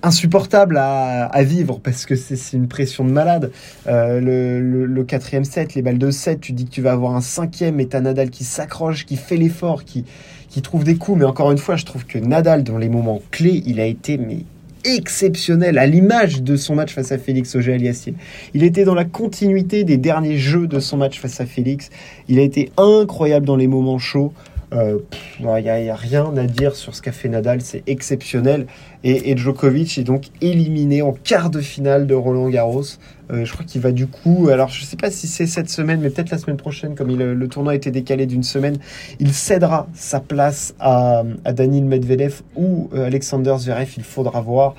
insupportable 0.00 0.76
à, 0.78 1.42
vivre 1.42 1.80
parce 1.82 2.06
que 2.06 2.14
c'est 2.14 2.56
une 2.56 2.68
pression 2.68 3.04
de 3.04 3.10
malade. 3.10 3.50
Euh, 3.88 4.20
le, 4.20 5.04
quatrième 5.04 5.44
set, 5.44 5.74
les 5.74 5.82
balles 5.82 5.98
de 5.98 6.12
7, 6.12 6.40
tu 6.40 6.52
dis 6.52 6.66
que 6.66 6.70
tu 6.70 6.82
vas 6.82 6.92
avoir 6.92 7.16
un 7.16 7.20
cinquième 7.20 7.80
et 7.80 7.86
t'as 7.86 8.00
Nadal 8.00 8.30
qui 8.30 8.44
s'accroche, 8.44 9.06
qui 9.06 9.16
fait 9.16 9.36
l'effort, 9.36 9.84
qui, 9.84 10.04
qui 10.48 10.62
trouve 10.62 10.84
des 10.84 10.96
coups. 10.96 11.18
Mais 11.18 11.24
encore 11.24 11.50
une 11.50 11.58
fois, 11.58 11.74
je 11.74 11.84
trouve 11.84 12.06
que 12.06 12.18
Nadal, 12.18 12.62
dans 12.62 12.78
les 12.78 12.88
moments 12.88 13.20
clés, 13.32 13.62
il 13.66 13.80
a 13.80 13.86
été 13.86 14.18
mais 14.18 14.44
exceptionnel 14.84 15.78
à 15.78 15.86
l'image 15.86 16.42
de 16.42 16.56
son 16.56 16.74
match 16.74 16.94
face 16.94 17.12
à 17.12 17.18
Félix 17.18 17.54
Auger-Aliassime. 17.54 18.14
Il 18.54 18.62
était 18.62 18.84
dans 18.84 18.94
la 18.94 19.04
continuité 19.04 19.84
des 19.84 19.96
derniers 19.96 20.38
jeux 20.38 20.66
de 20.66 20.80
son 20.80 20.96
match 20.96 21.20
face 21.20 21.40
à 21.40 21.46
Félix. 21.46 21.90
Il 22.28 22.38
a 22.38 22.42
été 22.42 22.70
incroyable 22.76 23.46
dans 23.46 23.56
les 23.56 23.66
moments 23.66 23.98
chauds. 23.98 24.32
Il 24.70 24.78
euh, 24.78 25.60
n'y 25.60 25.90
a, 25.90 25.94
rien 25.94 26.36
à 26.36 26.44
dire 26.44 26.76
sur 26.76 26.94
ce 26.94 27.00
qu'a 27.00 27.12
fait 27.12 27.28
Nadal, 27.28 27.62
c'est 27.62 27.82
exceptionnel. 27.86 28.66
Et, 29.02 29.34
Djokovic 29.36 29.96
est 29.96 30.02
donc 30.02 30.26
éliminé 30.42 31.00
en 31.00 31.12
quart 31.12 31.48
de 31.48 31.60
finale 31.60 32.06
de 32.06 32.14
Roland 32.14 32.48
Garros. 32.50 32.82
Euh, 33.30 33.44
je 33.44 33.52
crois 33.52 33.64
qu'il 33.64 33.80
va 33.80 33.92
du 33.92 34.06
coup, 34.06 34.48
alors 34.50 34.68
je 34.68 34.82
ne 34.82 34.86
sais 34.86 34.96
pas 34.96 35.10
si 35.10 35.26
c'est 35.26 35.46
cette 35.46 35.70
semaine, 35.70 36.00
mais 36.00 36.10
peut-être 36.10 36.30
la 36.30 36.38
semaine 36.38 36.56
prochaine, 36.58 36.94
comme 36.94 37.16
le 37.16 37.48
tournoi 37.48 37.72
a 37.72 37.76
été 37.76 37.90
décalé 37.90 38.26
d'une 38.26 38.42
semaine, 38.42 38.76
il 39.20 39.32
cédera 39.32 39.86
sa 39.94 40.20
place 40.20 40.74
à, 40.80 41.22
à 41.44 41.52
Daniil 41.52 41.84
Medvedev 41.84 42.42
ou 42.56 42.90
euh, 42.94 43.06
Alexander 43.06 43.54
Zverev. 43.58 43.90
Il 43.96 44.04
faudra 44.04 44.40
voir, 44.40 44.74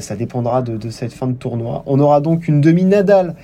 ça 0.00 0.14
dépendra 0.14 0.62
de 0.62 0.90
cette 0.90 1.12
fin 1.12 1.26
de 1.26 1.34
tournoi. 1.34 1.82
On 1.86 1.98
aura 1.98 2.20
donc 2.20 2.46
une 2.46 2.60
demi-Nadal. 2.60 3.34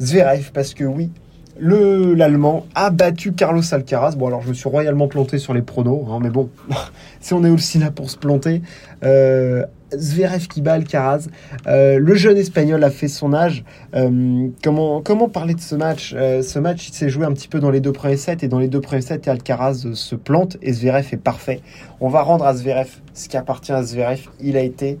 Zverev, 0.00 0.52
parce 0.52 0.74
que 0.74 0.84
oui, 0.84 1.10
le 1.58 2.14
l'Allemand 2.14 2.66
a 2.74 2.90
battu 2.90 3.32
Carlos 3.32 3.62
Alcaraz. 3.72 4.14
Bon, 4.16 4.26
alors 4.26 4.42
je 4.42 4.48
me 4.48 4.54
suis 4.54 4.68
royalement 4.68 5.08
planté 5.08 5.38
sur 5.38 5.54
les 5.54 5.62
pronos, 5.62 6.06
hein, 6.10 6.18
mais 6.22 6.30
bon, 6.30 6.50
si 7.20 7.34
on 7.34 7.44
est 7.44 7.50
aussi 7.50 7.78
là 7.78 7.90
pour 7.90 8.10
se 8.10 8.16
planter. 8.16 8.62
Euh, 9.04 9.64
Zverev 9.96 10.48
qui 10.48 10.60
bat 10.60 10.74
Alcaraz. 10.74 11.28
Euh, 11.66 11.98
le 11.98 12.14
jeune 12.14 12.36
espagnol 12.36 12.84
a 12.84 12.90
fait 12.90 13.08
son 13.08 13.32
âge. 13.32 13.64
Euh, 13.94 14.48
comment, 14.62 15.00
comment 15.00 15.28
parler 15.28 15.54
de 15.54 15.60
ce 15.60 15.74
match? 15.74 16.12
Ce 16.12 16.58
match, 16.58 16.90
s'est 16.90 17.08
joué 17.08 17.24
un 17.24 17.32
petit 17.32 17.48
peu 17.48 17.58
dans 17.58 17.70
les 17.70 17.80
deux 17.80 17.92
premiers 17.92 18.18
sets, 18.18 18.38
et 18.42 18.48
dans 18.48 18.58
les 18.58 18.68
deux 18.68 18.80
premiers 18.80 19.02
sets, 19.02 19.28
Alcaraz 19.28 19.86
se 19.94 20.14
plante, 20.14 20.58
et 20.60 20.72
Zverev 20.72 21.06
est 21.12 21.16
parfait. 21.16 21.62
On 22.00 22.08
va 22.08 22.22
rendre 22.22 22.46
à 22.46 22.54
Zverev 22.54 22.88
ce 23.14 23.28
qui 23.28 23.36
appartient 23.36 23.72
à 23.72 23.82
Zverev. 23.82 24.28
Il 24.40 24.56
a 24.56 24.62
été 24.62 24.98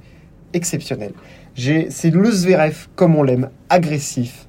exceptionnel. 0.54 1.12
C'est 1.54 2.10
le 2.10 2.30
Zverev 2.30 2.86
comme 2.94 3.16
on 3.16 3.22
l'aime, 3.22 3.50
agressif, 3.68 4.48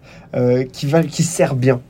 qui 0.71 1.23
sert 1.23 1.55
bien 1.55 1.81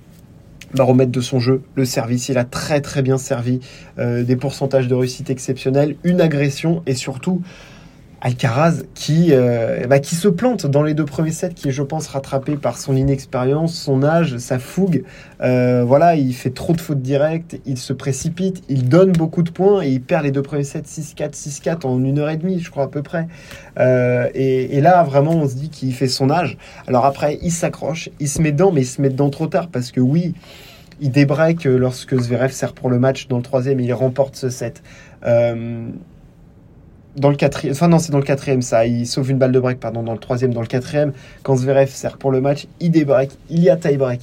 va 0.73 0.83
remettre 0.83 1.11
de 1.11 1.21
son 1.21 1.39
jeu 1.39 1.61
le 1.75 1.85
service. 1.85 2.29
Il 2.29 2.37
a 2.37 2.45
très 2.45 2.81
très 2.81 3.01
bien 3.01 3.17
servi, 3.17 3.59
euh, 3.97 4.23
des 4.23 4.35
pourcentages 4.35 4.87
de 4.87 4.95
réussite 4.95 5.29
exceptionnels, 5.29 5.95
une 6.03 6.21
agression 6.21 6.83
et 6.85 6.95
surtout 6.95 7.41
Alcaraz 8.21 8.83
qui, 8.93 9.27
euh, 9.31 9.87
bah, 9.87 9.99
qui 9.99 10.15
se 10.15 10.27
plante 10.27 10.65
dans 10.65 10.83
les 10.83 10.93
deux 10.93 11.05
premiers 11.05 11.31
sets, 11.31 11.53
qui 11.53 11.69
est, 11.69 11.71
je 11.71 11.83
pense, 11.83 12.07
rattrapé 12.07 12.57
par 12.57 12.77
son 12.77 12.95
inexpérience, 12.95 13.73
son 13.73 14.03
âge, 14.03 14.37
sa 14.37 14.59
fougue. 14.59 15.03
Euh, 15.41 15.83
voilà, 15.85 16.15
il 16.15 16.33
fait 16.33 16.49
trop 16.49 16.73
de 16.73 16.81
fautes 16.81 17.01
directes, 17.01 17.57
il 17.65 17.77
se 17.77 17.93
précipite, 17.93 18.61
il 18.67 18.89
donne 18.89 19.13
beaucoup 19.13 19.41
de 19.41 19.49
points 19.49 19.81
et 19.83 19.89
il 19.89 20.01
perd 20.01 20.25
les 20.25 20.31
deux 20.31 20.41
premiers 20.41 20.65
sets 20.65 20.81
6-4, 20.81 21.33
6-4 21.33 21.87
en 21.87 22.03
une 22.03 22.19
heure 22.19 22.29
et 22.29 22.37
demie, 22.37 22.59
je 22.59 22.69
crois 22.69 22.83
à 22.83 22.87
peu 22.87 23.03
près. 23.03 23.27
Euh, 23.79 24.27
et, 24.33 24.81
là, 24.81 25.03
vraiment, 25.03 25.33
on 25.33 25.47
se 25.47 25.55
dit 25.55 25.69
qu'il 25.69 25.93
fait 25.93 26.07
son 26.07 26.29
âge. 26.29 26.57
Alors 26.87 27.05
après, 27.05 27.39
il 27.41 27.51
s'accroche, 27.51 28.09
il 28.19 28.27
se 28.27 28.41
met 28.41 28.51
dedans, 28.51 28.71
mais 28.71 28.81
il 28.81 28.87
se 28.87 29.01
met 29.01 29.09
dedans 29.09 29.29
trop 29.29 29.47
tard 29.47 29.69
parce 29.69 29.91
que 29.91 30.01
oui, 30.01 30.33
il 30.99 31.11
débreak 31.11 31.63
lorsque 31.63 32.17
Zverev 32.17 32.51
sert 32.51 32.73
pour 32.73 32.89
le 32.89 32.99
match 32.99 33.29
dans 33.29 33.37
le 33.37 33.43
troisième 33.43 33.79
et 33.79 33.85
il 33.85 33.93
remporte 33.93 34.35
ce 34.35 34.49
set. 34.49 34.83
Euh, 37.19 37.21
dans 37.21 37.29
le 37.29 37.35
quatrième, 37.35 37.73
enfin 37.73 37.87
non, 37.87 37.99
c'est 37.99 38.11
dans 38.11 38.17
le 38.17 38.23
quatrième 38.23 38.61
ça. 38.61 38.85
Il 38.85 39.05
sauve 39.05 39.29
une 39.31 39.37
balle 39.37 39.51
de 39.51 39.59
break, 39.59 39.79
pardon, 39.79 40.03
dans 40.03 40.13
le 40.13 40.19
troisième, 40.19 40.53
dans 40.53 40.61
le 40.61 40.67
quatrième. 40.67 41.13
Quand 41.43 41.55
Zverev 41.55 41.89
sert 41.89 42.17
pour 42.17 42.31
le 42.31 42.41
match, 42.41 42.67
il 42.79 42.91
débreak, 42.91 43.31
il 43.49 43.59
y 43.59 43.69
a 43.69 43.77
tie 43.77 43.97
break. 43.97 44.21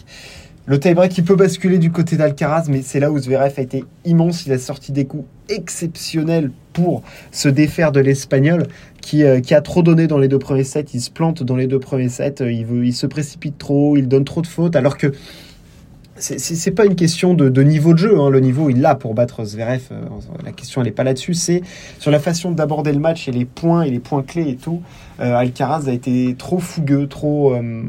Le 0.68 0.80
tie 0.80 0.94
break, 0.94 1.16
il 1.16 1.24
peut 1.24 1.36
basculer 1.36 1.78
du 1.78 1.92
côté 1.92 2.16
d'Alcaraz, 2.16 2.64
mais 2.68 2.82
c'est 2.82 2.98
là 2.98 3.12
où 3.12 3.18
Zverev 3.18 3.52
a 3.56 3.60
été 3.60 3.84
immense. 4.04 4.46
Il 4.46 4.52
a 4.52 4.58
sorti 4.58 4.90
des 4.90 5.04
coups 5.04 5.24
exceptionnels 5.48 6.50
pour 6.72 7.02
se 7.30 7.48
défaire 7.48 7.92
de 7.92 8.00
l'Espagnol, 8.00 8.66
qui, 9.00 9.22
euh, 9.22 9.40
qui, 9.40 9.54
a 9.54 9.60
trop 9.60 9.82
donné 9.82 10.08
dans 10.08 10.18
les 10.18 10.26
deux 10.26 10.40
premiers 10.40 10.64
sets. 10.64 10.86
Il 10.92 11.00
se 11.00 11.10
plante 11.10 11.44
dans 11.44 11.54
les 11.54 11.68
deux 11.68 11.78
premiers 11.78 12.08
sets. 12.08 12.34
Il, 12.40 12.66
veut, 12.66 12.84
il 12.84 12.92
se 12.92 13.06
précipite 13.06 13.58
trop, 13.58 13.96
il 13.96 14.08
donne 14.08 14.24
trop 14.24 14.42
de 14.42 14.48
fautes, 14.48 14.74
alors 14.74 14.98
que 14.98 15.12
c'est 16.18 16.70
pas 16.70 16.86
une 16.86 16.96
question 16.96 17.34
de, 17.34 17.62
niveau 17.62 17.92
de 17.92 17.98
jeu. 17.98 18.18
Hein. 18.18 18.30
Le 18.30 18.40
niveau, 18.40 18.70
il 18.70 18.80
l'a 18.80 18.94
pour 18.94 19.14
battre 19.14 19.44
Zverev. 19.44 19.82
Euh, 19.92 19.96
la 20.44 20.52
question, 20.52 20.80
elle 20.80 20.86
n'est 20.86 20.92
pas 20.92 21.04
là-dessus. 21.04 21.34
C'est 21.34 21.62
sur 21.98 22.10
la 22.10 22.18
façon 22.18 22.50
d'aborder 22.50 22.92
le 22.92 22.98
match 22.98 23.28
et 23.28 23.32
les 23.32 23.44
points 23.44 23.82
et 23.82 23.90
les 23.90 23.98
points 23.98 24.22
clés 24.22 24.48
et 24.48 24.56
tout. 24.56 24.82
Euh, 25.20 25.34
Alcaraz 25.34 25.88
a 25.88 25.92
été 25.92 26.34
trop 26.36 26.58
fougueux, 26.58 27.06
trop. 27.06 27.54
Euh, 27.54 27.82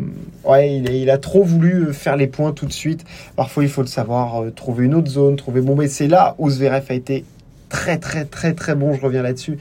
ouais, 0.45 0.77
il 0.77 1.09
a, 1.09 1.17
trop 1.17 1.43
voulu 1.43 1.93
faire 1.93 2.17
les 2.17 2.27
points 2.27 2.51
tout 2.51 2.65
de 2.65 2.73
suite. 2.73 3.05
Parfois, 3.35 3.63
il 3.63 3.69
faut 3.69 3.81
le 3.81 3.87
savoir, 3.87 4.43
trouver 4.55 4.85
une 4.85 4.95
autre 4.95 5.09
zone, 5.09 5.35
trouver. 5.35 5.61
Bon, 5.61 5.75
mais 5.75 5.87
c'est 5.87 6.07
là 6.07 6.35
où 6.37 6.49
Zverev 6.49 6.85
a 6.89 6.93
été 6.93 7.23
très, 7.69 7.97
très, 7.97 8.25
très, 8.25 8.53
très 8.53 8.75
bon. 8.75 8.93
Je 8.93 9.01
reviens 9.01 9.21
là-dessus. 9.21 9.57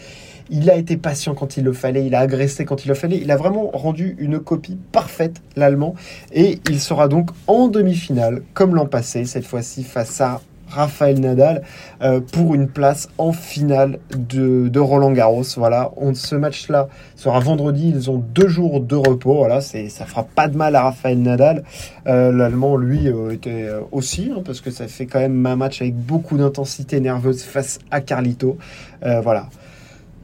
Il 0.50 0.70
a 0.70 0.76
été 0.76 0.96
patient 0.96 1.34
quand 1.34 1.56
il 1.56 1.64
le 1.64 1.72
fallait, 1.72 2.06
il 2.06 2.14
a 2.14 2.20
agressé 2.20 2.64
quand 2.64 2.84
il 2.84 2.88
le 2.88 2.94
fallait, 2.94 3.18
il 3.18 3.30
a 3.30 3.36
vraiment 3.36 3.70
rendu 3.72 4.16
une 4.18 4.38
copie 4.38 4.78
parfaite, 4.92 5.42
l'Allemand, 5.56 5.94
et 6.32 6.60
il 6.68 6.80
sera 6.80 7.08
donc 7.08 7.30
en 7.46 7.68
demi-finale, 7.68 8.42
comme 8.54 8.74
l'an 8.74 8.86
passé, 8.86 9.24
cette 9.24 9.46
fois-ci 9.46 9.82
face 9.82 10.20
à 10.20 10.40
Raphaël 10.68 11.20
Nadal 11.20 11.62
euh, 12.02 12.20
pour 12.20 12.54
une 12.54 12.68
place 12.68 13.08
en 13.18 13.32
finale 13.32 13.98
de, 14.16 14.78
Roland 14.78 15.12
Garros. 15.12 15.44
Voilà, 15.56 15.90
on, 15.96 16.14
ce 16.14 16.34
match-là 16.34 16.88
sera 17.14 17.40
vendredi. 17.40 17.92
Ils 17.94 18.10
ont 18.10 18.18
deux 18.18 18.48
jours 18.48 18.80
de 18.80 18.96
repos. 18.96 19.34
Voilà, 19.34 19.60
c'est 19.60 19.88
ça 19.88 20.04
fera 20.04 20.24
pas 20.24 20.48
de 20.48 20.56
mal 20.56 20.76
à 20.76 20.82
Raphaël 20.82 21.20
Nadal. 21.20 21.64
Euh, 22.06 22.32
L'Allemand, 22.32 22.76
lui, 22.76 23.08
euh, 23.08 23.30
était 23.30 23.68
aussi 23.92 24.30
hein, 24.34 24.42
parce 24.44 24.60
que 24.60 24.70
ça 24.70 24.86
fait 24.88 25.06
quand 25.06 25.20
même 25.20 25.44
un 25.46 25.56
match 25.56 25.80
avec 25.80 25.94
beaucoup 25.94 26.36
d'intensité 26.36 27.00
nerveuse 27.00 27.42
face 27.42 27.78
à 27.90 28.00
Carlito. 28.00 28.58
voilà. 29.02 29.48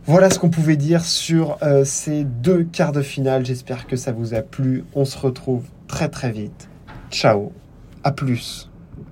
Voilà 0.05 0.31
ce 0.31 0.41
qu'on 0.41 0.51
pouvait 0.51 0.77
dire 0.77 1.05
sur 1.05 1.59
euh, 1.63 1.85
ces 1.85 2.25
deux 2.25 2.65
quarts 2.65 2.91
de 2.91 3.03
finale. 3.03 3.47
J'espère 3.47 3.87
que 3.87 3.95
ça 3.95 4.11
vous 4.11 4.35
a 4.35 4.43
plu. 4.43 4.85
On 4.95 5.05
se 5.05 5.17
retrouve 5.17 5.65
très 5.87 6.09
très 6.09 6.33
vite. 6.33 6.69
Ciao. 7.11 7.53
À 8.03 8.11
plus. 8.11 8.72